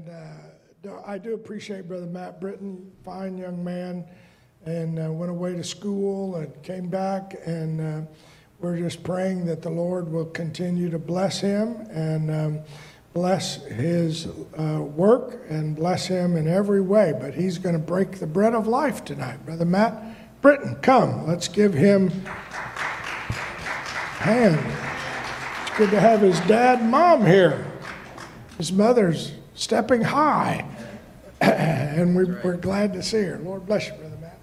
And 0.00 0.88
uh, 0.88 1.02
I 1.04 1.18
do 1.18 1.34
appreciate 1.34 1.86
Brother 1.86 2.06
Matt 2.06 2.40
Britton, 2.40 2.90
fine 3.04 3.36
young 3.36 3.62
man, 3.62 4.06
and 4.64 4.98
uh, 4.98 5.12
went 5.12 5.30
away 5.30 5.52
to 5.54 5.64
school 5.64 6.36
and 6.36 6.62
came 6.62 6.88
back. 6.88 7.34
And 7.44 7.80
uh, 7.80 8.00
we're 8.60 8.78
just 8.78 9.02
praying 9.02 9.44
that 9.46 9.60
the 9.62 9.68
Lord 9.68 10.10
will 10.10 10.26
continue 10.26 10.88
to 10.88 10.98
bless 10.98 11.40
him 11.40 11.86
and 11.90 12.30
um, 12.30 12.60
bless 13.12 13.62
his 13.64 14.26
uh, 14.58 14.80
work 14.80 15.42
and 15.50 15.76
bless 15.76 16.06
him 16.06 16.36
in 16.36 16.48
every 16.48 16.80
way. 16.80 17.12
But 17.18 17.34
he's 17.34 17.58
going 17.58 17.74
to 17.74 17.80
break 17.80 18.12
the 18.12 18.26
bread 18.26 18.54
of 18.54 18.66
life 18.66 19.04
tonight. 19.04 19.44
Brother 19.44 19.66
Matt 19.66 20.40
Britton, 20.40 20.76
come. 20.76 21.26
Let's 21.26 21.48
give 21.48 21.74
him 21.74 22.08
hand. 24.20 24.58
It's 25.66 25.76
good 25.76 25.90
to 25.90 26.00
have 26.00 26.20
his 26.22 26.40
dad 26.40 26.82
mom 26.82 27.26
here. 27.26 27.66
His 28.56 28.72
mother's 28.72 29.32
stepping 29.54 30.02
high, 30.02 30.64
and 31.40 32.16
we, 32.16 32.24
we're 32.24 32.56
glad 32.56 32.92
to 32.94 33.02
see 33.02 33.22
her. 33.22 33.38
Lord 33.38 33.66
bless 33.66 33.88
you, 33.88 33.94
Brother 33.94 34.16
Matt. 34.20 34.38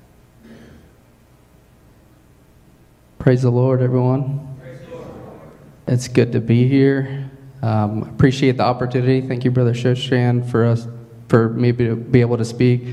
Praise 3.19 3.41
the 3.41 3.51
Lord, 3.51 3.81
everyone. 3.81 4.55
It's 5.87 6.07
good 6.07 6.33
to 6.33 6.41
be 6.41 6.67
here. 6.67 7.29
Um, 7.61 8.03
appreciate 8.03 8.57
the 8.57 8.63
opportunity. 8.63 9.21
Thank 9.21 9.43
you, 9.43 9.51
Brother 9.51 9.73
Shostrand, 9.73 10.49
for 10.49 10.65
us 10.65 10.87
for 11.27 11.49
me 11.49 11.71
to 11.73 11.95
be 11.95 12.21
able 12.21 12.37
to 12.37 12.45
speak. 12.45 12.83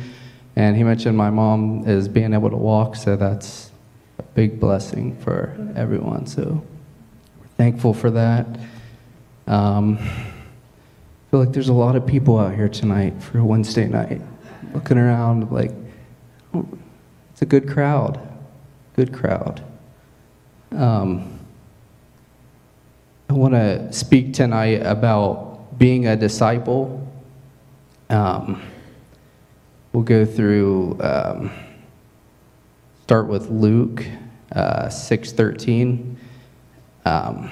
And 0.56 0.76
he 0.76 0.84
mentioned 0.84 1.16
my 1.16 1.30
mom 1.30 1.86
is 1.86 2.08
being 2.08 2.32
able 2.32 2.50
to 2.50 2.56
walk, 2.56 2.96
so 2.96 3.16
that's 3.16 3.70
a 4.18 4.22
big 4.22 4.60
blessing 4.60 5.16
for 5.18 5.56
everyone. 5.74 6.26
So 6.26 6.64
we're 7.40 7.46
thankful 7.56 7.92
for 7.92 8.10
that. 8.12 8.46
Um, 9.46 9.98
feel 11.34 11.40
like 11.40 11.52
there's 11.52 11.68
a 11.68 11.72
lot 11.72 11.96
of 11.96 12.06
people 12.06 12.38
out 12.38 12.54
here 12.54 12.68
tonight 12.68 13.20
for 13.20 13.42
Wednesday 13.42 13.88
night, 13.88 14.20
looking 14.72 14.96
around 14.96 15.50
like 15.50 15.72
it's 16.52 17.42
a 17.42 17.44
good 17.44 17.68
crowd, 17.68 18.20
good 18.94 19.12
crowd. 19.12 19.60
Um, 20.70 21.40
I 23.28 23.32
want 23.32 23.54
to 23.54 23.92
speak 23.92 24.32
tonight 24.32 24.86
about 24.86 25.76
being 25.76 26.06
a 26.06 26.14
disciple. 26.14 27.04
Um, 28.10 28.62
we'll 29.92 30.04
go 30.04 30.24
through, 30.24 31.00
um, 31.00 31.50
start 33.02 33.26
with 33.26 33.50
Luke 33.50 34.06
uh, 34.52 34.86
6.13. 34.86 36.14
Um, 37.04 37.50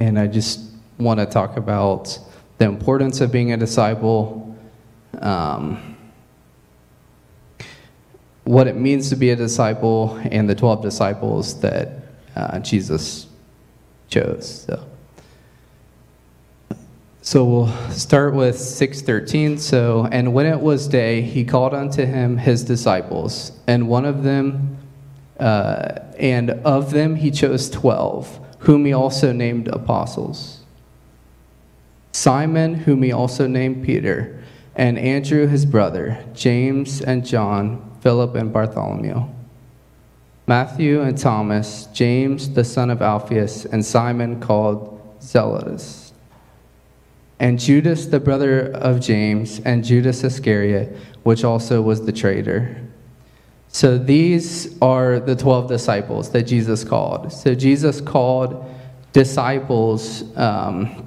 and 0.00 0.18
I 0.18 0.26
just 0.26 0.70
want 0.96 1.20
to 1.20 1.26
talk 1.26 1.58
about 1.58 2.18
the 2.58 2.64
importance 2.64 3.20
of 3.20 3.32
being 3.32 3.52
a 3.52 3.56
disciple, 3.56 4.56
um, 5.20 5.96
what 8.44 8.66
it 8.66 8.76
means 8.76 9.08
to 9.10 9.16
be 9.16 9.30
a 9.30 9.36
disciple, 9.36 10.20
and 10.30 10.48
the 10.48 10.54
12 10.54 10.82
disciples 10.82 11.60
that 11.60 12.02
uh, 12.36 12.58
Jesus 12.58 13.26
chose. 14.08 14.64
So. 14.66 14.84
So 17.20 17.44
we'll 17.44 17.90
start 17.90 18.32
with 18.32 18.58
613. 18.58 19.58
So, 19.58 20.08
and 20.10 20.32
when 20.32 20.46
it 20.46 20.58
was 20.58 20.88
day, 20.88 21.20
he 21.20 21.44
called 21.44 21.74
unto 21.74 22.06
him 22.06 22.38
his 22.38 22.64
disciples, 22.64 23.52
and 23.66 23.86
one 23.86 24.06
of 24.06 24.22
them, 24.22 24.78
uh, 25.38 25.98
and 26.18 26.50
of 26.50 26.90
them 26.90 27.16
he 27.16 27.30
chose 27.30 27.68
twelve, 27.68 28.40
whom 28.60 28.86
he 28.86 28.94
also 28.94 29.30
named 29.32 29.68
apostles. 29.68 30.57
Simon, 32.18 32.74
whom 32.74 33.04
he 33.04 33.12
also 33.12 33.46
named 33.46 33.84
Peter, 33.84 34.42
and 34.74 34.98
Andrew 34.98 35.46
his 35.46 35.64
brother, 35.64 36.18
James 36.34 37.00
and 37.00 37.24
John, 37.24 37.96
Philip 38.00 38.34
and 38.34 38.52
Bartholomew. 38.52 39.22
Matthew 40.48 41.00
and 41.00 41.16
Thomas, 41.16 41.86
James 41.92 42.50
the 42.50 42.64
son 42.64 42.90
of 42.90 43.02
Alphaeus, 43.02 43.66
and 43.66 43.86
Simon 43.86 44.40
called 44.40 45.00
Zelotes, 45.20 46.10
and 47.38 47.56
Judas 47.56 48.06
the 48.06 48.18
brother 48.18 48.72
of 48.72 48.98
James, 48.98 49.60
and 49.60 49.84
Judas 49.84 50.24
Iscariot, 50.24 50.96
which 51.22 51.44
also 51.44 51.80
was 51.80 52.04
the 52.04 52.12
traitor. 52.12 52.84
So 53.68 53.96
these 53.96 54.76
are 54.82 55.20
the 55.20 55.36
12 55.36 55.68
disciples 55.68 56.30
that 56.32 56.48
Jesus 56.48 56.82
called. 56.82 57.32
So 57.32 57.54
Jesus 57.54 58.00
called 58.00 58.68
disciples, 59.12 60.36
um, 60.36 61.04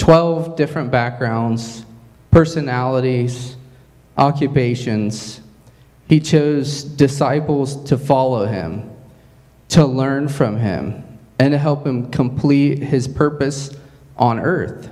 12 0.00 0.56
different 0.56 0.90
backgrounds, 0.90 1.84
personalities, 2.30 3.56
occupations. 4.16 5.42
He 6.08 6.20
chose 6.20 6.82
disciples 6.82 7.84
to 7.84 7.98
follow 7.98 8.46
him, 8.46 8.90
to 9.68 9.84
learn 9.84 10.28
from 10.28 10.56
him, 10.56 11.04
and 11.38 11.52
to 11.52 11.58
help 11.58 11.86
him 11.86 12.10
complete 12.10 12.78
his 12.78 13.06
purpose 13.06 13.76
on 14.16 14.40
earth. 14.40 14.90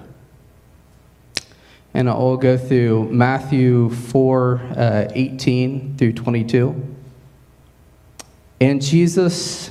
And 1.95 2.07
I'll 2.09 2.37
go 2.37 2.59
through 2.59 3.09
Matthew 3.11 3.89
4 3.89 4.61
uh, 4.77 5.09
18 5.15 5.97
through 5.97 6.13
22. 6.13 6.97
And 8.61 8.83
Jesus, 8.83 9.71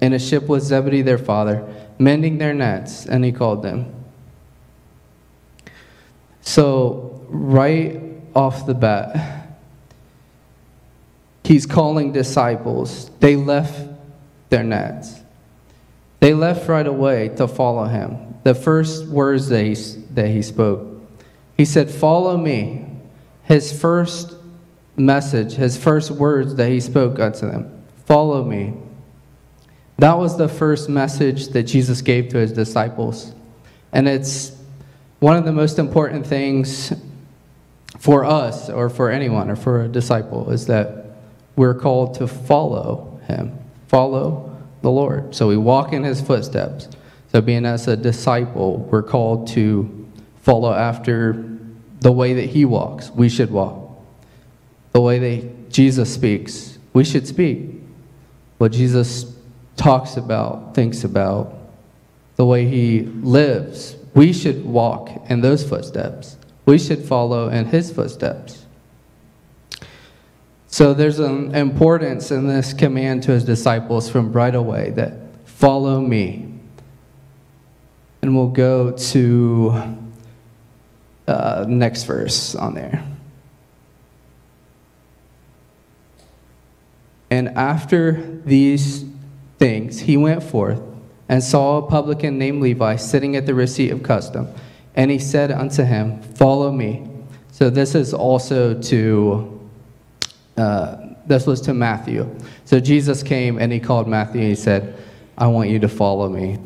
in 0.00 0.12
a 0.12 0.18
ship 0.18 0.48
with 0.48 0.62
Zebedee 0.62 1.02
their 1.02 1.18
father, 1.18 1.66
mending 1.98 2.38
their 2.38 2.54
nets, 2.54 3.06
and 3.06 3.24
he 3.24 3.32
called 3.32 3.62
them. 3.62 3.94
So, 6.40 7.24
right 7.28 8.00
off 8.34 8.66
the 8.66 8.74
bat, 8.74 9.58
he's 11.44 11.66
calling 11.66 12.12
disciples. 12.12 13.10
They 13.20 13.36
left 13.36 13.88
their 14.48 14.64
nets. 14.64 15.20
They 16.20 16.34
left 16.34 16.68
right 16.68 16.86
away 16.86 17.28
to 17.36 17.48
follow 17.48 17.84
him. 17.84 18.34
The 18.42 18.54
first 18.54 19.06
words 19.06 19.48
that 19.48 19.64
he, 19.64 19.74
that 20.14 20.28
he 20.28 20.42
spoke, 20.42 20.86
he 21.56 21.64
said, 21.64 21.90
Follow 21.90 22.36
me. 22.36 22.86
His 23.44 23.78
first 23.78 24.34
message, 24.96 25.54
his 25.54 25.76
first 25.76 26.10
words 26.10 26.54
that 26.54 26.68
he 26.68 26.80
spoke 26.80 27.18
unto 27.18 27.50
them, 27.50 27.84
Follow 28.06 28.44
me. 28.44 28.74
That 30.00 30.16
was 30.16 30.38
the 30.38 30.48
first 30.48 30.88
message 30.88 31.48
that 31.48 31.64
Jesus 31.64 32.00
gave 32.00 32.30
to 32.30 32.38
his 32.38 32.52
disciples. 32.52 33.34
And 33.92 34.08
it's 34.08 34.56
one 35.18 35.36
of 35.36 35.44
the 35.44 35.52
most 35.52 35.78
important 35.78 36.26
things 36.26 36.90
for 37.98 38.24
us 38.24 38.70
or 38.70 38.88
for 38.88 39.10
anyone 39.10 39.50
or 39.50 39.56
for 39.56 39.82
a 39.82 39.88
disciple 39.88 40.52
is 40.52 40.68
that 40.68 41.18
we're 41.54 41.74
called 41.74 42.14
to 42.14 42.26
follow 42.26 43.20
him, 43.28 43.58
follow 43.88 44.56
the 44.80 44.90
Lord. 44.90 45.34
So 45.34 45.48
we 45.48 45.58
walk 45.58 45.92
in 45.92 46.02
his 46.02 46.22
footsteps. 46.22 46.88
So, 47.30 47.42
being 47.42 47.66
as 47.66 47.86
a 47.86 47.94
disciple, 47.94 48.78
we're 48.78 49.02
called 49.02 49.48
to 49.48 50.08
follow 50.40 50.72
after 50.72 51.44
the 52.00 52.10
way 52.10 52.32
that 52.32 52.46
he 52.46 52.64
walks. 52.64 53.10
We 53.10 53.28
should 53.28 53.50
walk. 53.50 54.00
The 54.92 55.02
way 55.02 55.18
that 55.18 55.70
Jesus 55.70 56.12
speaks, 56.12 56.78
we 56.94 57.04
should 57.04 57.28
speak. 57.28 57.82
What 58.56 58.72
Jesus 58.72 59.36
talks 59.80 60.18
about, 60.18 60.74
thinks 60.74 61.04
about, 61.04 61.56
the 62.36 62.44
way 62.44 62.66
he 62.66 63.00
lives, 63.00 63.96
we 64.14 64.30
should 64.32 64.62
walk 64.62 65.10
in 65.30 65.40
those 65.40 65.66
footsteps. 65.66 66.36
We 66.66 66.78
should 66.78 67.02
follow 67.02 67.48
in 67.48 67.64
his 67.64 67.90
footsteps. 67.90 68.66
So 70.66 70.92
there's 70.92 71.18
an 71.18 71.54
importance 71.54 72.30
in 72.30 72.46
this 72.46 72.74
command 72.74 73.22
to 73.22 73.32
his 73.32 73.42
disciples 73.42 74.10
from 74.10 74.32
right 74.32 74.54
away 74.54 74.90
that 74.90 75.14
follow 75.46 76.00
me. 76.00 76.52
And 78.20 78.36
we'll 78.36 78.48
go 78.48 78.92
to 78.92 79.96
uh, 81.26 81.64
next 81.66 82.04
verse 82.04 82.54
on 82.54 82.74
there. 82.74 83.02
And 87.30 87.48
after 87.50 88.40
these 88.44 89.04
things, 89.60 90.00
he 90.00 90.16
went 90.16 90.42
forth 90.42 90.82
and 91.28 91.44
saw 91.44 91.76
a 91.76 91.86
publican 91.86 92.38
named 92.38 92.60
Levi 92.60 92.96
sitting 92.96 93.36
at 93.36 93.46
the 93.46 93.54
receipt 93.54 93.90
of 93.90 94.02
custom. 94.02 94.48
And 94.96 95.10
he 95.12 95.20
said 95.20 95.52
unto 95.52 95.84
him, 95.84 96.20
Follow 96.22 96.72
me. 96.72 97.08
So 97.52 97.70
this 97.70 97.94
is 97.94 98.12
also 98.12 98.80
to, 98.80 99.70
uh, 100.56 100.96
this 101.26 101.46
was 101.46 101.60
to 101.62 101.74
Matthew. 101.74 102.28
So 102.64 102.80
Jesus 102.80 103.22
came 103.22 103.58
and 103.58 103.70
he 103.70 103.78
called 103.78 104.08
Matthew 104.08 104.40
and 104.40 104.50
he 104.50 104.56
said, 104.56 105.00
I 105.38 105.46
want 105.46 105.70
you 105.70 105.78
to 105.78 105.88
follow 105.88 106.28
me. 106.28 106.58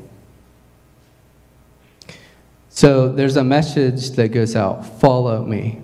So 2.71 3.13
there's 3.13 3.37
a 3.37 3.45
message 3.45 4.13
that 4.13 4.29
goes 4.29 4.57
out 4.57 5.01
follow 5.01 5.45
me. 5.45 5.83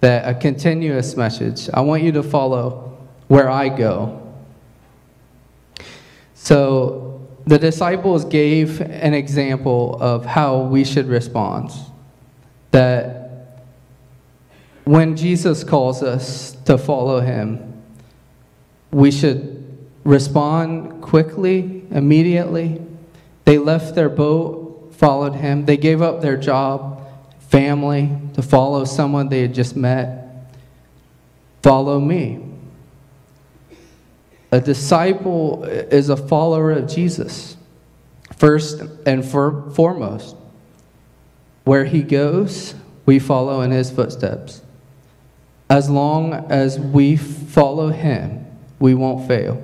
That 0.00 0.28
a 0.28 0.38
continuous 0.38 1.16
message. 1.16 1.68
I 1.74 1.80
want 1.80 2.02
you 2.02 2.12
to 2.12 2.22
follow 2.22 2.98
where 3.28 3.50
I 3.50 3.68
go. 3.68 4.25
So 6.46 7.26
the 7.44 7.58
disciples 7.58 8.24
gave 8.24 8.80
an 8.80 9.14
example 9.14 9.98
of 10.00 10.24
how 10.24 10.60
we 10.60 10.84
should 10.84 11.08
respond. 11.08 11.72
That 12.70 13.58
when 14.84 15.16
Jesus 15.16 15.64
calls 15.64 16.04
us 16.04 16.52
to 16.66 16.78
follow 16.78 17.18
him, 17.18 17.82
we 18.92 19.10
should 19.10 19.76
respond 20.04 21.02
quickly, 21.02 21.82
immediately. 21.90 22.80
They 23.44 23.58
left 23.58 23.96
their 23.96 24.08
boat, 24.08 24.94
followed 24.94 25.34
him. 25.34 25.64
They 25.64 25.76
gave 25.76 26.00
up 26.00 26.20
their 26.20 26.36
job, 26.36 27.10
family, 27.40 28.16
to 28.34 28.42
follow 28.42 28.84
someone 28.84 29.30
they 29.30 29.42
had 29.42 29.52
just 29.52 29.74
met. 29.74 30.46
Follow 31.64 31.98
me. 31.98 32.45
A 34.52 34.60
disciple 34.60 35.64
is 35.64 36.08
a 36.08 36.16
follower 36.16 36.70
of 36.70 36.88
Jesus, 36.88 37.56
first 38.36 38.80
and 39.04 39.24
for, 39.24 39.70
foremost. 39.72 40.36
Where 41.64 41.84
he 41.84 42.02
goes, 42.02 42.74
we 43.06 43.18
follow 43.18 43.60
in 43.62 43.72
his 43.72 43.90
footsteps. 43.90 44.62
As 45.68 45.90
long 45.90 46.32
as 46.32 46.78
we 46.78 47.16
follow 47.16 47.88
him, 47.88 48.46
we 48.78 48.94
won't 48.94 49.26
fail. 49.26 49.62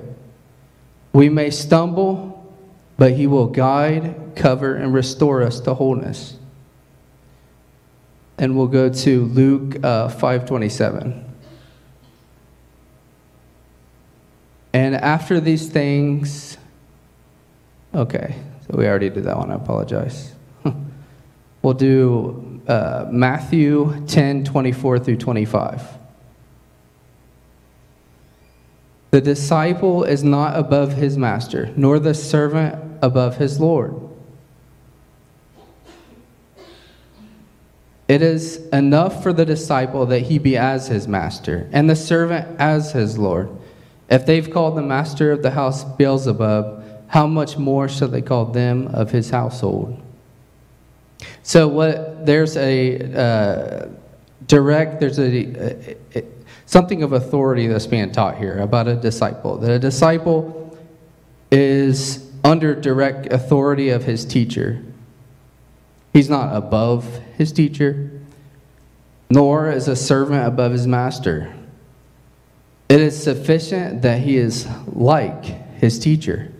We 1.13 1.29
may 1.29 1.49
stumble, 1.49 2.53
but 2.97 3.13
he 3.13 3.25
will 3.27 3.47
guide, 3.47 4.35
cover, 4.35 4.75
and 4.75 4.93
restore 4.93 5.43
us 5.43 5.61
to 5.61 5.73
wholeness. 5.73 6.37
And 8.37 8.57
we'll 8.57 8.67
go 8.67 8.89
to 8.89 9.25
Luke 9.25 9.83
uh, 9.83 10.09
527. 10.09 11.32
And 14.73 14.95
after 14.95 15.39
these 15.39 15.69
things, 15.69 16.57
okay, 17.93 18.35
so 18.67 18.77
we 18.77 18.87
already 18.87 19.09
did 19.09 19.25
that 19.25 19.37
one. 19.37 19.51
I 19.51 19.55
apologize. 19.55 20.33
we'll 21.61 21.75
do 21.75 22.61
uh, 22.67 23.05
Matthew 23.09 24.03
10 24.07 24.43
24 24.45 24.99
through 24.99 25.17
25. 25.17 25.83
The 29.11 29.21
disciple 29.21 30.03
is 30.03 30.23
not 30.23 30.57
above 30.57 30.93
his 30.93 31.19
master, 31.19 31.71
nor 31.75 31.99
the 31.99 32.15
servant 32.15 32.97
above 33.03 33.37
his 33.37 33.59
Lord. 33.59 33.93
It 38.07 38.23
is 38.23 38.57
enough 38.69 39.21
for 39.21 39.31
the 39.31 39.45
disciple 39.45 40.07
that 40.07 40.21
he 40.21 40.39
be 40.39 40.57
as 40.57 40.87
his 40.87 41.07
master, 41.07 41.69
and 41.71 41.87
the 41.87 41.95
servant 41.95 42.59
as 42.59 42.93
his 42.93 43.19
Lord. 43.19 43.49
If 44.13 44.27
they've 44.27 44.47
called 44.47 44.77
the 44.77 44.83
master 44.83 45.31
of 45.31 45.41
the 45.41 45.49
house 45.49 45.83
Beelzebub, 45.83 47.07
how 47.07 47.25
much 47.25 47.57
more 47.57 47.89
shall 47.89 48.09
they 48.09 48.21
call 48.21 48.45
them 48.45 48.87
of 48.89 49.09
his 49.09 49.31
household? 49.31 49.99
So 51.41 51.67
what 51.67 52.23
there's 52.23 52.55
a 52.55 53.11
uh, 53.11 53.87
direct 54.45 54.99
there's 54.99 55.17
a, 55.17 55.95
a, 56.15 56.23
something 56.67 57.01
of 57.01 57.13
authority 57.13 57.65
that's 57.65 57.87
being 57.87 58.11
taught 58.11 58.37
here 58.37 58.59
about 58.59 58.87
a 58.87 58.95
disciple. 58.95 59.57
That 59.57 59.71
a 59.71 59.79
disciple 59.79 60.77
is 61.49 62.31
under 62.43 62.75
direct 62.75 63.33
authority 63.33 63.89
of 63.89 64.03
his 64.03 64.25
teacher. 64.25 64.83
He's 66.13 66.29
not 66.29 66.55
above 66.55 67.19
his 67.35 67.51
teacher, 67.51 68.11
nor 69.31 69.71
is 69.71 69.87
a 69.87 69.95
servant 69.95 70.45
above 70.45 70.71
his 70.71 70.85
master. 70.85 71.51
It 72.89 73.01
is 73.01 73.21
sufficient 73.21 74.01
that 74.01 74.19
he 74.21 74.37
is 74.37 74.67
like 74.87 75.45
his 75.79 75.99
teacher. 75.99 76.51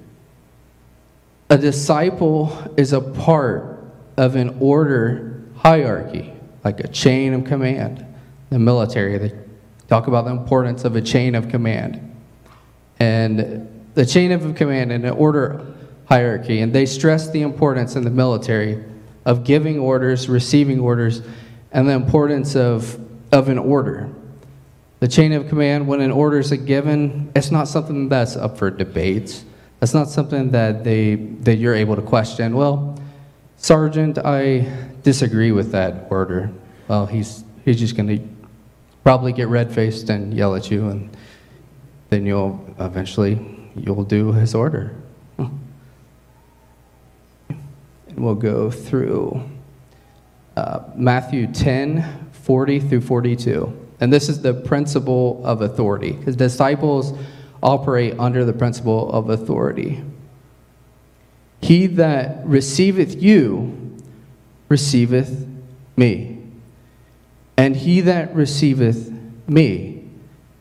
A 1.49 1.57
disciple 1.57 2.73
is 2.77 2.93
a 2.93 3.01
part 3.01 3.83
of 4.17 4.35
an 4.35 4.57
order 4.59 5.43
hierarchy, 5.55 6.33
like 6.63 6.79
a 6.79 6.87
chain 6.87 7.33
of 7.33 7.45
command. 7.45 8.05
The 8.49 8.59
military, 8.59 9.17
they 9.17 9.33
talk 9.87 10.07
about 10.07 10.25
the 10.25 10.31
importance 10.31 10.85
of 10.85 10.95
a 10.95 11.01
chain 11.01 11.35
of 11.35 11.49
command. 11.49 12.15
And 12.99 13.67
the 13.93 14.05
chain 14.05 14.31
of 14.31 14.55
command 14.55 14.91
and 14.91 15.05
an 15.05 15.13
order 15.13 15.65
hierarchy, 16.05 16.61
and 16.61 16.73
they 16.73 16.85
stress 16.85 17.29
the 17.29 17.41
importance 17.41 17.95
in 17.95 18.03
the 18.03 18.09
military 18.09 18.83
of 19.25 19.43
giving 19.43 19.79
orders, 19.79 20.27
receiving 20.27 20.79
orders, 20.79 21.21
and 21.71 21.87
the 21.87 21.93
importance 21.93 22.55
of, 22.55 22.99
of 23.31 23.49
an 23.49 23.57
order. 23.57 24.09
The 25.03 25.09
chain 25.09 25.33
of 25.33 25.50
command, 25.50 25.85
when 25.85 26.00
an 26.00 26.11
order 26.11 26.39
is 26.39 26.50
given, 26.50 27.29
it's 27.35 27.51
not 27.51 27.67
something 27.67 28.07
that's 28.07 28.38
up 28.38 28.57
for 28.57 28.71
debates. 28.71 29.44
That's 29.81 29.94
not 29.94 30.09
something 30.09 30.51
that 30.51 30.85
they 30.85 31.15
that 31.41 31.57
you're 31.57 31.75
able 31.75 31.97
to 31.97 32.01
question. 32.01 32.55
Well, 32.55 32.97
Sergeant, 33.57 34.17
I 34.17 34.65
disagree 35.03 35.51
with 35.51 35.73
that 35.73 36.07
order. 36.09 36.51
Well, 36.88 37.05
he's 37.05 37.44
he's 37.65 37.81
just 37.81 37.97
going 37.97 38.17
to 38.17 38.25
probably 39.03 39.33
get 39.33 39.50
red 39.50 39.73
faced 39.73 40.09
and 40.09 40.33
yell 40.33 40.55
at 40.55 40.71
you, 40.71 40.88
and 40.88 41.09
then 42.09 42.25
you'll 42.25 42.63
eventually 42.79 43.38
you'll 43.75 44.06
do 44.06 44.31
his 44.31 44.56
order. 44.56 44.95
And 45.38 45.59
we'll 48.15 48.35
go 48.35 48.71
through 48.71 49.44
uh, 50.56 50.79
Matthew 50.95 51.47
10, 51.47 52.29
40 52.31 52.79
through 52.79 53.01
42. 53.01 53.82
And 54.03 54.11
this 54.11 54.27
is 54.27 54.41
the 54.41 54.53
principle 54.53 55.41
of 55.45 55.61
authority. 55.61 56.11
His 56.11 56.35
disciples 56.35 57.17
operate 57.63 58.19
under 58.19 58.44
the 58.44 58.51
principle 58.51 59.09
of 59.09 59.29
authority. 59.29 60.03
He 61.61 61.88
that 61.88 62.45
receiveth 62.45 63.21
you 63.21 63.97
receiveth 64.67 65.47
me. 65.95 66.38
And 67.55 67.77
he 67.77 68.01
that 68.01 68.35
receiveth 68.35 69.09
me 69.47 70.04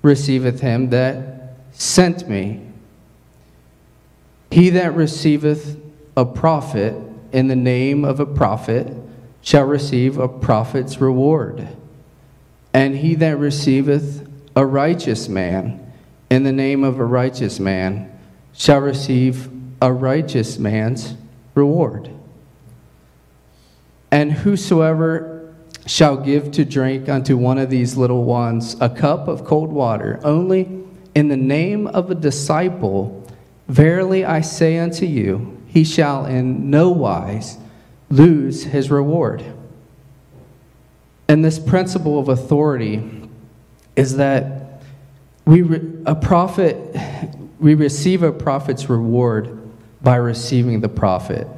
receiveth 0.03 0.61
him 0.61 0.91
that 0.91 1.57
sent 1.73 2.29
me. 2.29 2.65
He 4.53 4.71
that 4.71 4.95
receiveth 4.95 5.81
a 6.17 6.25
prophet 6.25 6.95
in 7.33 7.49
the 7.49 7.57
name 7.57 8.05
of 8.05 8.21
a 8.21 8.27
prophet 8.27 8.95
shall 9.41 9.65
receive 9.65 10.17
a 10.17 10.29
prophet's 10.29 11.01
reward. 11.01 11.67
And 12.75 12.97
he 12.97 13.15
that 13.17 13.39
receiveth 13.39 14.29
a 14.57 14.65
righteous 14.65 15.29
man 15.29 15.93
in 16.31 16.45
the 16.45 16.53
name 16.53 16.85
of 16.85 16.99
a 16.99 17.05
righteous 17.05 17.61
man 17.61 18.19
shall 18.55 18.81
receive 18.81 19.51
a 19.81 19.93
righteous 19.93 20.59
man's 20.59 21.15
reward. 21.55 22.11
And 24.11 24.33
whosoever 24.33 25.55
shall 25.87 26.17
give 26.17 26.53
to 26.53 26.65
drink 26.65 27.09
unto 27.09 27.37
one 27.37 27.59
of 27.59 27.69
these 27.69 27.97
little 27.97 28.25
ones 28.25 28.77
a 28.81 28.89
cup 28.89 29.29
of 29.29 29.45
cold 29.45 29.73
water, 29.73 30.21
only 30.23 30.85
in 31.15 31.29
the 31.29 31.37
name 31.37 31.87
of 31.89 32.11
a 32.11 32.15
disciple, 32.15 33.27
verily 33.69 34.25
I 34.25 34.41
say 34.41 34.79
unto 34.79 35.07
you, 35.07 35.61
he 35.67 35.85
shall 35.85 36.27
in 36.27 36.71
no 36.71 36.91
wise 36.91 37.59
lose 38.11 38.65
his 38.65 38.91
reward. 38.91 39.45
And 41.33 41.43
this 41.43 41.59
principle 41.59 42.19
of 42.19 42.29
authority 42.29 43.11
is 43.97 44.17
that 44.19 44.83
we 45.47 45.63
re- 45.63 46.03
a 46.05 46.15
prophet 46.15 46.77
we 47.59 47.73
receive 47.75 48.23
a 48.23 48.31
prophet's 48.31 48.91
reward 48.91 49.59
by 50.03 50.17
receiving 50.17 50.83
the 50.83 50.91
prophet. 50.91 51.49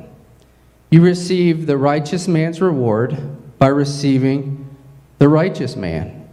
You 0.91 1.01
receive 1.01 1.67
the 1.67 1.77
righteous 1.77 2.29
man's 2.29 2.61
reward 2.61 3.19
by 3.59 3.67
receiving 3.67 4.77
the 5.19 5.29
righteous 5.29 5.75
man. 5.75 6.29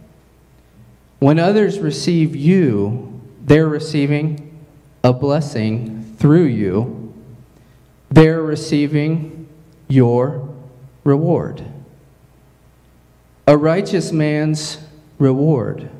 When 1.18 1.40
others 1.40 1.80
receive 1.80 2.36
you, 2.36 3.20
they're 3.44 3.68
receiving 3.68 4.64
a 5.02 5.12
blessing 5.12 6.14
through 6.16 6.44
you. 6.44 7.12
They're 8.08 8.40
receiving 8.40 9.48
your 9.88 10.48
reward 11.02 11.71
a 13.46 13.56
righteous 13.56 14.12
man's 14.12 14.78
reward, 15.18 15.90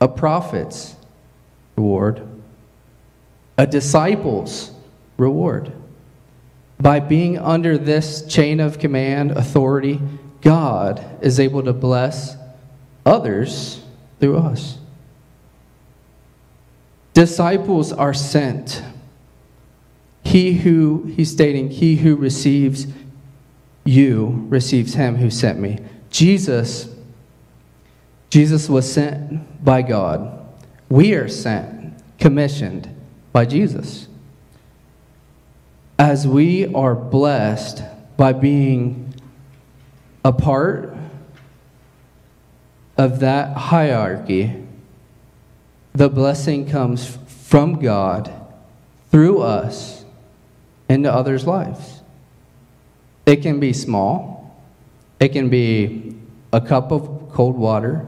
a 0.00 0.08
prophet's 0.08 0.94
reward, 1.76 2.26
a 3.56 3.66
disciple's 3.66 4.70
reward. 5.16 5.72
By 6.78 7.00
being 7.00 7.38
under 7.38 7.78
this 7.78 8.26
chain 8.26 8.60
of 8.60 8.78
command, 8.78 9.30
authority, 9.30 10.00
God 10.42 11.04
is 11.22 11.40
able 11.40 11.62
to 11.62 11.72
bless 11.72 12.36
others 13.06 13.80
through 14.20 14.36
us. 14.36 14.78
Disciples 17.14 17.92
are 17.92 18.12
sent. 18.12 18.82
He 20.22 20.52
who, 20.52 21.04
he's 21.16 21.32
stating, 21.32 21.70
he 21.70 21.96
who 21.96 22.14
receives 22.14 22.86
you 23.84 24.44
receives 24.50 24.94
him 24.94 25.16
who 25.16 25.30
sent 25.30 25.58
me. 25.58 25.78
Jesus, 26.16 26.88
Jesus 28.30 28.70
was 28.70 28.90
sent 28.90 29.62
by 29.62 29.82
God. 29.82 30.48
We 30.88 31.12
are 31.12 31.28
sent, 31.28 31.92
commissioned 32.18 32.88
by 33.34 33.44
Jesus. 33.44 34.08
As 35.98 36.26
we 36.26 36.72
are 36.72 36.94
blessed 36.94 37.82
by 38.16 38.32
being 38.32 39.12
a 40.24 40.32
part 40.32 40.96
of 42.96 43.20
that 43.20 43.54
hierarchy, 43.54 44.64
the 45.92 46.08
blessing 46.08 46.66
comes 46.66 47.18
from 47.26 47.78
God 47.78 48.32
through 49.10 49.42
us 49.42 50.06
into 50.88 51.12
others' 51.12 51.46
lives. 51.46 52.00
It 53.26 53.42
can 53.42 53.60
be 53.60 53.74
small, 53.74 54.36
it 55.18 55.30
can 55.30 55.48
be 55.48 56.05
a 56.56 56.60
cup 56.62 56.90
of 56.90 57.28
cold 57.32 57.54
water, 57.54 58.06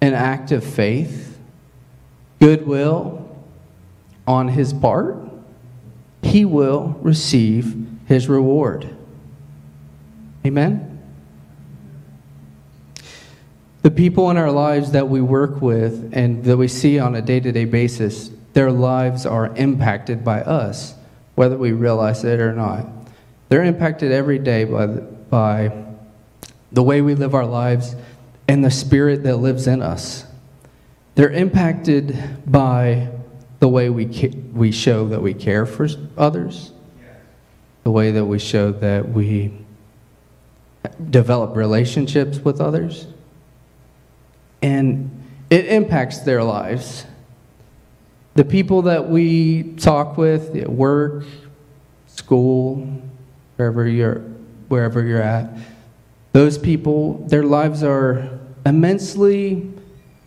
an 0.00 0.14
act 0.14 0.50
of 0.50 0.64
faith, 0.64 1.38
goodwill 2.40 3.28
on 4.26 4.48
his 4.48 4.72
part. 4.72 5.18
He 6.22 6.46
will 6.46 6.98
receive 7.02 7.86
his 8.06 8.30
reward. 8.30 8.88
Amen? 10.46 11.02
The 13.82 13.90
people 13.90 14.30
in 14.30 14.38
our 14.38 14.50
lives 14.50 14.92
that 14.92 15.10
we 15.10 15.20
work 15.20 15.60
with 15.60 16.12
and 16.14 16.42
that 16.44 16.56
we 16.56 16.66
see 16.66 16.98
on 16.98 17.14
a 17.14 17.20
day 17.20 17.40
to 17.40 17.52
day 17.52 17.66
basis, 17.66 18.30
their 18.54 18.72
lives 18.72 19.26
are 19.26 19.54
impacted 19.56 20.24
by 20.24 20.40
us, 20.40 20.94
whether 21.34 21.58
we 21.58 21.72
realize 21.72 22.24
it 22.24 22.40
or 22.40 22.54
not. 22.54 22.86
They're 23.50 23.64
impacted 23.64 24.12
every 24.12 24.38
day 24.38 24.64
by 24.64 24.86
by 24.86 25.89
the 26.72 26.82
way 26.82 27.00
we 27.00 27.14
live 27.14 27.34
our 27.34 27.46
lives 27.46 27.94
and 28.48 28.64
the 28.64 28.70
spirit 28.70 29.22
that 29.24 29.36
lives 29.36 29.66
in 29.66 29.82
us. 29.82 30.24
They're 31.14 31.30
impacted 31.30 32.16
by 32.46 33.08
the 33.58 33.68
way 33.68 33.90
we, 33.90 34.06
ca- 34.06 34.36
we 34.52 34.72
show 34.72 35.08
that 35.08 35.20
we 35.20 35.34
care 35.34 35.66
for 35.66 35.88
others, 36.16 36.72
the 37.84 37.90
way 37.90 38.10
that 38.12 38.24
we 38.24 38.38
show 38.38 38.72
that 38.72 39.08
we 39.08 39.52
develop 41.10 41.56
relationships 41.56 42.38
with 42.38 42.60
others 42.60 43.06
and 44.62 45.10
it 45.48 45.66
impacts 45.66 46.20
their 46.20 46.42
lives. 46.42 47.06
The 48.34 48.44
people 48.44 48.82
that 48.82 49.08
we 49.08 49.74
talk 49.74 50.16
with 50.16 50.54
at 50.56 50.70
work, 50.70 51.24
school, 52.06 53.02
wherever 53.56 53.86
you're, 53.86 54.20
wherever 54.68 55.04
you're 55.04 55.22
at, 55.22 55.50
those 56.32 56.58
people, 56.58 57.26
their 57.28 57.42
lives 57.42 57.82
are 57.82 58.38
immensely 58.64 59.70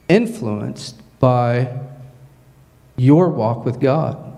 influenced 0.09 1.01
by 1.19 1.79
your 2.97 3.29
walk 3.29 3.65
with 3.65 3.79
God. 3.79 4.37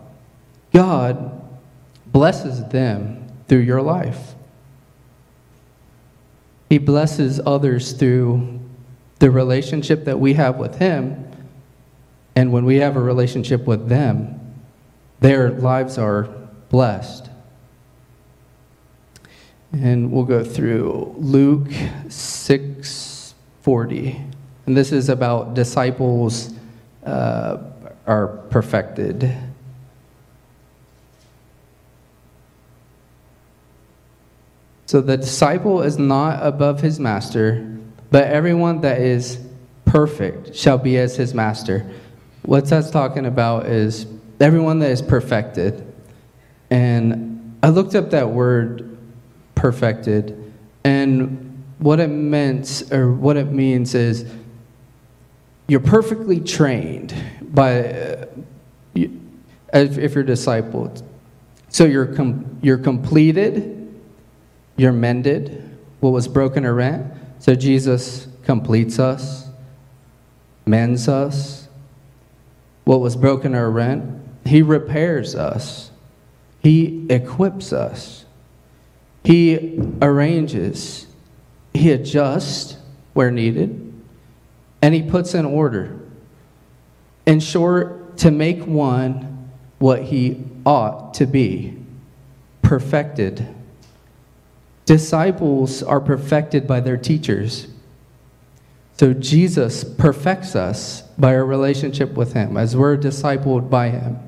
God 0.73 1.41
blesses 2.07 2.63
them 2.65 3.27
through 3.47 3.59
your 3.59 3.81
life. 3.81 4.35
He 6.69 6.77
blesses 6.77 7.39
others 7.45 7.93
through 7.93 8.59
the 9.19 9.31
relationship 9.31 10.05
that 10.05 10.19
we 10.19 10.33
have 10.33 10.57
with 10.57 10.77
Him, 10.77 11.31
and 12.35 12.51
when 12.51 12.65
we 12.65 12.77
have 12.77 12.95
a 12.97 13.01
relationship 13.01 13.65
with 13.65 13.87
them, 13.87 14.39
their 15.19 15.51
lives 15.51 15.97
are 15.97 16.23
blessed. 16.69 17.29
And 19.81 20.11
we'll 20.11 20.23
go 20.23 20.43
through 20.43 21.13
Luke 21.17 21.69
6:40. 22.07 24.19
And 24.65 24.75
this 24.75 24.91
is 24.91 25.09
about 25.09 25.53
disciples 25.53 26.51
uh, 27.05 27.57
are 28.07 28.27
perfected. 28.49 29.31
So 34.87 35.01
the 35.01 35.17
disciple 35.17 35.81
is 35.81 35.97
not 35.97 36.45
above 36.45 36.81
his 36.81 36.99
master 36.99 37.75
but 38.15 38.27
everyone 38.27 38.79
that 38.79 39.01
is 39.01 39.45
perfect 39.83 40.55
shall 40.55 40.77
be 40.77 40.97
as 40.97 41.17
his 41.17 41.33
master. 41.33 41.85
What 42.43 42.65
that's 42.65 42.89
talking 42.89 43.25
about 43.25 43.65
is 43.65 44.07
everyone 44.39 44.79
that 44.79 44.91
is 44.91 45.01
perfected. 45.01 45.85
And 46.69 47.57
I 47.61 47.69
looked 47.69 47.93
up 47.95 48.11
that 48.11 48.29
word 48.29 48.94
perfected, 49.65 50.53
and 50.83 51.63
what 51.79 51.99
it 51.99 52.07
meant 52.07 52.83
or 52.91 53.11
what 53.11 53.35
it 53.35 53.51
means 53.51 53.95
is 53.95 54.31
you're 55.67 55.79
perfectly 55.79 56.39
trained 56.39 57.15
by 57.41 57.79
uh, 57.79 58.25
if, 58.93 59.97
if 59.97 60.13
you're 60.13 60.23
discipled. 60.23 61.01
So 61.69 61.85
you're 61.85 62.05
com- 62.05 62.59
you're 62.61 62.77
completed, 62.77 63.91
you're 64.77 64.91
mended, 64.91 65.75
what 65.99 66.11
was 66.11 66.27
broken 66.27 66.63
or 66.63 66.75
rent, 66.75 67.11
so 67.39 67.55
Jesus 67.55 68.27
completes 68.43 68.99
us, 68.99 69.47
mends 70.67 71.07
us. 71.07 71.67
What 72.83 72.99
was 72.99 73.15
broken 73.15 73.55
or 73.55 73.71
rent, 73.71 74.21
He 74.45 74.61
repairs 74.61 75.33
us. 75.33 75.89
He 76.59 77.07
equips 77.09 77.73
us. 77.73 78.24
He 79.25 79.79
arranges. 80.01 81.07
He 81.73 81.91
adjusts 81.91 82.77
where 83.13 83.31
needed. 83.31 83.93
And 84.81 84.93
He 84.93 85.01
puts 85.01 85.33
in 85.33 85.45
order. 85.45 85.99
In 87.25 87.39
short, 87.39 88.17
to 88.19 88.31
make 88.31 88.65
one 88.65 89.49
what 89.79 90.03
He 90.03 90.43
ought 90.65 91.15
to 91.15 91.25
be 91.25 91.77
perfected 92.61 93.55
Disciples 94.85 95.81
are 95.81 95.99
perfected 95.99 96.67
by 96.67 96.79
their 96.79 96.97
teachers. 96.97 97.67
So 98.97 99.13
Jesus 99.13 99.83
perfects 99.83 100.55
us 100.55 101.01
by 101.17 101.33
our 101.35 101.45
relationship 101.45 102.13
with 102.13 102.33
Him 102.33 102.55
as 102.55 102.77
we're 102.77 102.95
discipled 102.95 103.69
by 103.69 103.89
Him. 103.89 104.19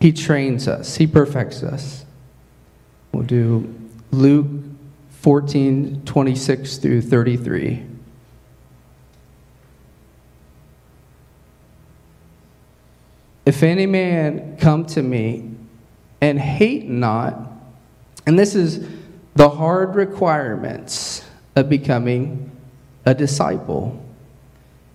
He 0.00 0.12
trains 0.12 0.66
us, 0.66 0.96
He 0.96 1.06
perfects 1.06 1.62
us. 1.62 2.04
We'll 3.12 3.24
do 3.24 3.74
Luke 4.10 4.48
14 5.10 6.02
26 6.04 6.78
through 6.78 7.02
33. 7.02 7.86
If 13.44 13.62
any 13.62 13.86
man 13.86 14.56
come 14.58 14.86
to 14.86 15.02
me 15.02 15.50
and 16.20 16.38
hate 16.38 16.88
not. 16.88 17.50
And 18.26 18.38
this 18.38 18.54
is 18.54 18.86
the 19.34 19.48
hard 19.48 19.94
requirements 19.94 21.24
of 21.56 21.68
becoming 21.68 22.50
a 23.06 23.14
disciple. 23.14 24.04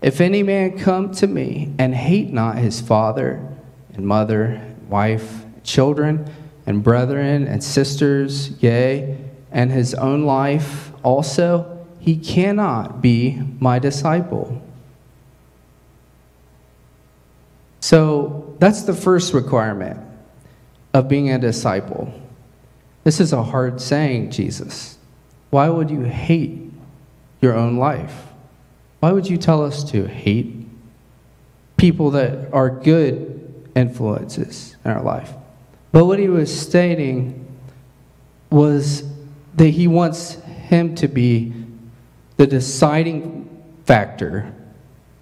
If 0.02 0.22
any 0.22 0.44
man 0.44 0.78
come 0.78 1.12
to 1.16 1.28
me 1.28 1.74
and 1.80 1.96
hate 1.96 2.32
not 2.32 2.58
his 2.58 2.80
father 2.80 3.46
and 3.94 4.06
mother, 4.06 4.75
wife, 4.90 5.46
children, 5.64 6.30
and 6.66 6.84
brethren 6.84 7.48
and 7.48 7.64
sisters, 7.64 8.62
yea, 8.62 9.18
and 9.52 9.72
his 9.72 9.94
own 9.94 10.26
life 10.26 10.92
also, 11.04 11.86
he 12.00 12.18
cannot 12.18 13.02
be 13.02 13.42
my 13.60 13.80
disciple. 13.80 14.62
So 17.80 18.56
that's 18.60 18.84
the 18.84 18.94
first 18.94 19.34
requirement 19.34 20.00
of 20.94 21.08
being 21.08 21.30
a 21.30 21.38
disciple. 21.38 22.12
This 23.04 23.20
is 23.20 23.32
a 23.34 23.44
hard 23.44 23.80
saying, 23.80 24.32
Jesus. 24.32 24.98
Why 25.52 25.70
would 25.70 25.92
you 25.92 26.02
hate 26.02 26.72
your 27.42 27.54
own 27.54 27.78
life? 27.78 28.26
Why 29.00 29.12
would 29.12 29.28
you 29.28 29.38
tell 29.38 29.64
us 29.64 29.84
to 29.92 30.08
hate 30.08 30.66
people 31.78 32.12
that 32.12 32.52
are 32.52 32.70
good 32.70 33.35
influences 33.76 34.76
in 34.84 34.92
our 34.92 35.04
life? 35.04 35.34
But 35.92 36.06
what 36.06 36.20
he 36.20 36.28
was 36.28 36.58
stating 36.58 37.46
was 38.50 39.04
that 39.56 39.70
he 39.70 39.88
wants 39.88 40.36
him 40.44 40.96
to 40.96 41.08
be 41.08 41.54
the 42.38 42.48
deciding 42.48 43.64
factor. 43.86 44.54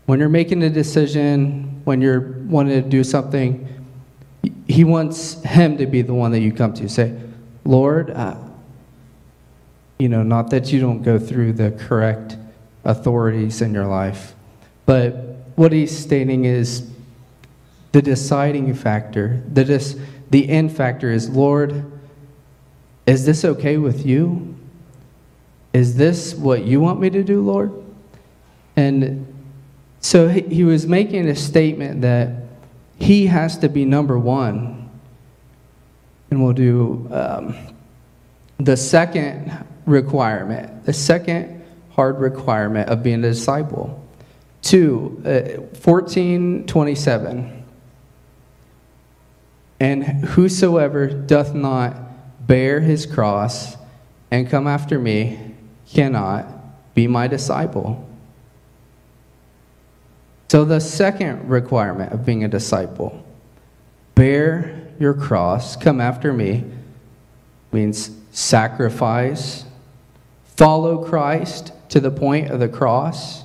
When 0.06 0.20
you're 0.20 0.30
making 0.30 0.64
a 0.64 0.70
decision, 0.70 1.82
when 1.84 2.02
you're 2.02 2.40
wanting 2.48 2.82
to 2.82 2.90
do 2.90 3.04
something, 3.04 3.68
he 4.68 4.84
wants 4.84 5.42
him 5.44 5.78
to 5.78 5.86
be 5.86 6.02
the 6.02 6.14
one 6.14 6.32
that 6.32 6.40
you 6.40 6.52
come 6.52 6.74
to. 6.74 6.90
Say, 6.90 7.20
Lord, 7.66 8.10
uh, 8.12 8.36
You 10.00 10.10
know, 10.10 10.24
not 10.24 10.50
that 10.50 10.74
you 10.74 10.82
don't 10.82 11.02
go 11.02 11.18
through 11.20 11.54
the 11.54 11.72
correct 11.72 12.36
authorities 12.84 13.62
in 13.62 13.74
your 13.74 13.86
life, 13.86 14.34
but 14.86 15.14
what 15.56 15.72
he's 15.72 15.98
stating 15.98 16.46
is 16.46 16.90
the 17.94 18.02
deciding 18.02 18.74
factor, 18.74 19.42
the, 19.48 19.64
dis, 19.64 19.98
the 20.32 20.50
end 20.50 20.76
factor 20.76 21.10
is 21.12 21.30
Lord, 21.30 21.90
is 23.06 23.26
this 23.26 23.46
okay 23.46 23.78
with 23.78 24.06
you? 24.06 24.56
Is 25.74 25.96
this 25.96 26.34
what 26.34 26.66
you 26.66 26.82
want 26.82 27.00
me 27.00 27.10
to 27.12 27.24
do, 27.24 27.42
Lord? 27.42 27.72
And 28.76 29.28
so 30.00 30.28
he, 30.28 30.64
was 30.64 30.88
making 30.88 31.28
a 31.30 31.36
statement 31.36 32.02
that 32.02 32.32
he 32.98 33.28
has 33.28 33.58
to 33.60 33.70
be 33.70 33.86
number 33.86 34.18
one. 34.18 34.90
And 36.32 36.44
we'll 36.44 36.54
do 36.54 37.08
um, 37.12 37.56
the 38.58 38.76
second 38.76 39.66
requirement, 39.86 40.86
the 40.86 40.94
second 40.94 41.64
hard 41.92 42.20
requirement 42.20 42.90
of 42.90 43.04
being 43.04 43.24
a 43.24 43.30
disciple. 43.30 44.04
Two, 44.64 45.22
uh, 45.26 45.62
1427. 45.84 47.63
And 49.84 50.06
whosoever 50.06 51.08
doth 51.08 51.54
not 51.54 52.48
bear 52.48 52.80
his 52.80 53.06
cross 53.06 53.76
and 54.32 54.50
come 54.50 54.66
after 54.66 54.98
me 54.98 55.56
cannot 55.90 56.48
be 56.96 57.06
my 57.06 57.28
disciple. 57.28 58.08
So, 60.48 60.64
the 60.64 60.80
second 60.80 61.50
requirement 61.50 62.14
of 62.14 62.26
being 62.26 62.46
a 62.46 62.48
disciple 62.48 63.26
bear 64.16 64.88
your 65.02 65.14
cross, 65.14 65.76
come 65.76 66.00
after 66.00 66.32
me, 66.32 66.64
means 67.74 68.10
sacrifice, 68.32 69.66
follow 70.46 71.04
Christ 71.04 71.74
to 71.90 72.00
the 72.00 72.12
point 72.12 72.52
of 72.52 72.62
the 72.62 72.70
cross. 72.70 73.44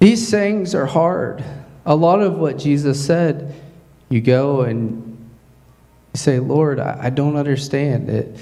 These 0.00 0.26
sayings 0.26 0.74
are 0.74 0.86
hard. 0.86 1.44
A 1.84 1.94
lot 1.94 2.20
of 2.20 2.36
what 2.36 2.58
Jesus 2.58 3.06
said, 3.06 3.45
you 4.08 4.20
go 4.20 4.62
and 4.62 5.30
say, 6.14 6.38
Lord, 6.38 6.80
I, 6.80 7.10
don't 7.10 7.36
understand 7.36 8.08
it. 8.08 8.38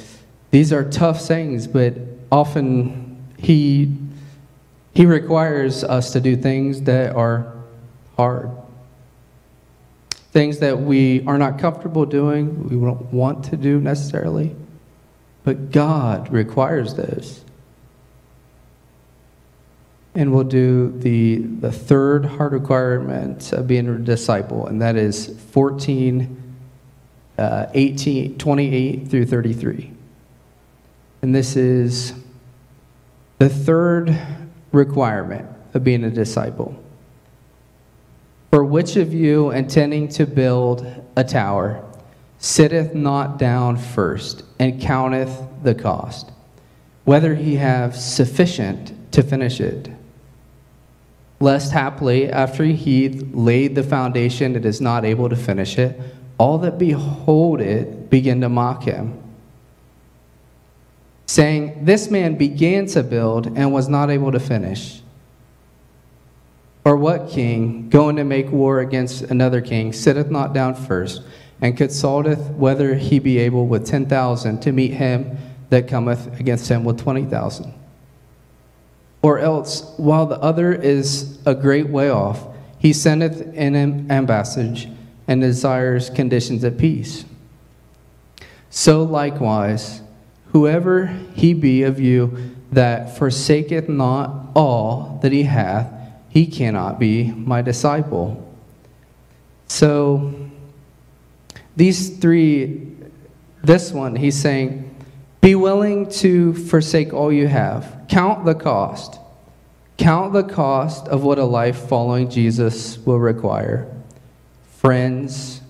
These 0.50 0.73
are 0.73 0.88
tough 0.88 1.21
sayings, 1.21 1.66
but 1.66 1.94
often 2.30 3.25
He 3.38 3.97
he 4.94 5.06
requires 5.06 5.83
us 5.83 6.12
to 6.12 6.21
do 6.21 6.37
things 6.37 6.83
that 6.83 7.16
are 7.16 7.52
hard. 8.16 8.50
Things 10.30 10.61
that 10.61 10.80
we 10.80 11.25
are 11.26 11.37
not 11.37 11.59
comfortable 11.59 12.06
doing, 12.06 12.68
we 12.68 12.76
don't 12.76 13.12
want 13.12 13.44
to 13.47 13.56
do 13.56 13.80
necessarily, 13.80 14.54
but 15.42 15.73
God 15.73 16.33
requires 16.33 16.94
those. 16.94 17.44
And 20.14 20.33
we'll 20.33 20.44
do 20.44 20.92
the, 20.99 21.38
the 21.38 21.73
third 21.73 22.25
hard 22.25 22.52
requirement 22.52 23.52
of 23.52 23.66
being 23.66 23.88
a 23.88 23.99
disciple, 23.99 24.66
and 24.66 24.80
that 24.80 24.94
is 24.94 25.40
14, 25.50 26.54
uh, 27.37 27.66
18, 27.75 28.38
28 28.38 29.09
through 29.09 29.26
33. 29.26 29.90
And 31.23 31.35
this 31.35 31.56
is 31.56 32.12
the 33.38 33.49
third 33.49 34.16
requirement 34.71 35.49
of 35.73 35.83
being 35.83 36.04
a 36.04 36.11
disciple. 36.11 36.80
For 38.50 38.64
which 38.64 38.97
of 38.97 39.12
you, 39.12 39.50
intending 39.50 40.06
to 40.11 40.26
build 40.26 40.87
a 41.16 41.25
tower, 41.25 41.85
sitteth 42.38 42.94
not 42.94 43.38
down 43.38 43.76
first 43.76 44.44
and 44.61 44.80
counteth 44.80 45.42
the 45.62 45.75
cost, 45.75 46.30
whether 47.04 47.35
he 47.35 47.56
have 47.56 47.97
sufficient 47.97 49.12
to 49.12 49.22
finish 49.22 49.61
it? 49.61 49.90
Lest 51.40 51.73
haply, 51.73 52.31
after 52.31 52.64
he 52.64 53.09
laid 53.09 53.75
the 53.75 53.83
foundation, 53.83 54.57
it 54.57 54.64
is 54.64 54.81
not 54.81 55.05
able 55.05 55.29
to 55.29 55.37
finish 55.37 55.79
it, 55.79 56.01
all 56.38 56.59
that 56.59 56.79
behold 56.79 57.61
it 57.61 58.09
begin 58.11 58.40
to 58.40 58.49
mock 58.49 58.85
him 58.85 59.20
saying, 61.27 61.85
This 61.85 62.11
man 62.11 62.37
began 62.37 62.87
to 62.87 63.03
build 63.03 63.47
and 63.47 63.73
was 63.73 63.88
not 63.88 64.11
able 64.11 64.33
to 64.33 64.40
finish. 64.40 65.01
Or 66.85 66.97
what 66.97 67.31
king, 67.31 67.88
going 67.88 68.16
to 68.16 68.25
make 68.25 68.51
war 68.53 68.81
against 68.81 69.23
another 69.23 69.61
king, 69.61 69.92
sitteth 69.92 70.31
not 70.31 70.53
down 70.53 70.75
first, 70.75 71.23
and 71.61 71.77
consulteth 71.77 72.51
whether 72.51 72.94
he 72.94 73.18
be 73.18 73.38
able 73.38 73.66
with 73.66 73.87
ten 73.87 74.07
thousand 74.07 74.61
to 74.62 74.73
meet 74.73 74.92
him 74.92 75.38
that 75.70 75.88
cometh 75.88 76.38
against 76.38 76.68
him 76.68 76.85
with 76.85 76.99
twenty 76.99 77.25
thousand? 77.25 77.73
Or 79.24 79.38
else, 79.38 79.90
while 79.96 80.26
the 80.26 80.38
other 80.38 80.74
is 80.74 81.38
a 81.46 81.54
great 81.54 81.88
way 81.88 82.10
off, 82.10 82.46
he 82.76 82.92
sendeth 82.92 83.40
an 83.56 84.06
ambassage 84.08 84.94
and 85.26 85.40
desires 85.40 86.10
conditions 86.10 86.62
of 86.62 86.76
peace. 86.76 87.24
So 88.68 89.02
likewise, 89.02 90.02
whoever 90.52 91.06
he 91.32 91.54
be 91.54 91.84
of 91.84 91.98
you 91.98 92.54
that 92.72 93.16
forsaketh 93.16 93.88
not 93.88 94.48
all 94.54 95.18
that 95.22 95.32
he 95.32 95.44
hath, 95.44 95.90
he 96.28 96.46
cannot 96.46 96.98
be 96.98 97.32
my 97.32 97.62
disciple. 97.62 98.54
So, 99.68 100.34
these 101.76 102.18
three, 102.18 102.94
this 103.62 103.90
one, 103.90 104.16
he's 104.16 104.38
saying, 104.38 104.94
be 105.40 105.54
willing 105.54 106.10
to 106.10 106.52
forsake 106.52 107.14
all 107.14 107.32
you 107.32 107.48
have. 107.48 107.93
Count 108.14 108.44
the 108.44 108.55
cost. 108.55 109.18
Count 109.96 110.33
the 110.33 110.44
cost 110.44 111.09
of 111.09 111.24
what 111.24 111.37
a 111.37 111.44
life 111.44 111.88
following 111.88 112.31
Jesus 112.31 112.96
will 112.98 113.18
require 113.18 113.92
friends, 114.77 115.61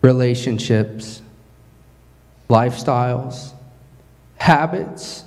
relationships, 0.00 1.20
lifestyles, 2.48 3.52
habits, 4.38 5.24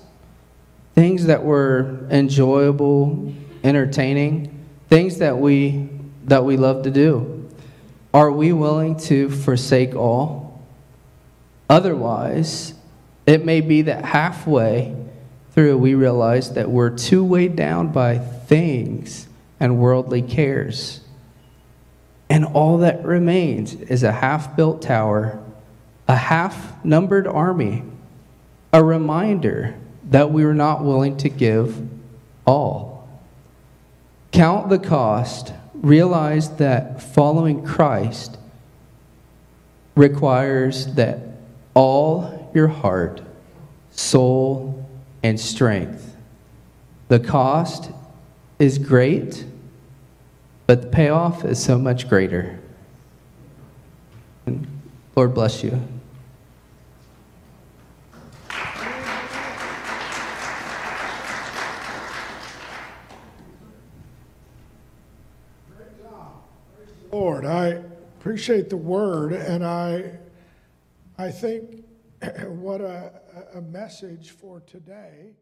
things 0.95 1.27
that 1.27 1.43
were 1.43 2.07
enjoyable, 2.09 3.31
entertaining, 3.63 4.65
things 4.89 5.19
that 5.19 5.37
we 5.37 5.87
that 6.23 6.43
we 6.43 6.57
love 6.57 6.81
to 6.85 6.89
do. 6.89 7.47
Are 8.15 8.31
we 8.31 8.51
willing 8.51 8.97
to 9.01 9.29
forsake 9.29 9.93
all? 9.93 10.65
Otherwise, 11.69 12.73
it 13.27 13.45
may 13.45 13.61
be 13.61 13.83
that 13.83 14.05
halfway 14.05 15.04
through 15.55 15.77
we 15.77 15.95
realize 15.95 16.53
that 16.53 16.69
we're 16.69 16.89
too 16.89 17.23
weighed 17.23 17.55
down 17.55 17.87
by 17.91 18.19
things 18.19 19.27
and 19.59 19.79
worldly 19.79 20.21
cares. 20.21 20.99
And 22.29 22.45
all 22.45 22.77
that 22.79 23.03
remains 23.03 23.73
is 23.73 24.03
a 24.03 24.11
half 24.11 24.55
built 24.55 24.81
tower, 24.81 25.41
a 26.07 26.15
half 26.15 26.83
numbered 26.85 27.25
army 27.25 27.83
a 28.75 28.83
reminder 28.83 29.73
that 30.09 30.29
we 30.31 30.43
are 30.43 30.53
not 30.53 30.83
willing 30.83 31.15
to 31.15 31.29
give 31.29 31.87
all. 32.45 33.07
Count 34.33 34.67
the 34.67 34.77
cost, 34.77 35.53
realize 35.75 36.57
that 36.57 37.01
following 37.01 37.63
Christ 37.63 38.37
requires 39.95 40.87
that 40.95 41.19
all 41.73 42.51
your 42.53 42.67
heart, 42.67 43.21
soul, 43.91 44.85
and 45.25 45.39
strength. 45.39 46.15
The 47.07 47.19
cost 47.19 47.89
is 48.59 48.77
great, 48.77 49.43
but 50.67 50.83
the 50.83 50.87
payoff 50.87 51.43
is 51.43 51.57
so 51.57 51.79
much 51.79 52.07
greater. 52.07 52.59
Lord 55.15 55.33
bless 55.33 55.63
you. 55.63 55.81
Lord, 67.11 67.45
I 67.45 67.81
appreciate 68.19 68.69
the 68.69 68.77
word, 68.77 69.33
and 69.33 69.65
I, 69.65 70.19
I 71.17 71.31
think 71.31 71.84
what 72.47 72.81
a, 72.81 73.11
a 73.55 73.61
message 73.61 74.31
for 74.31 74.59
today. 74.61 75.35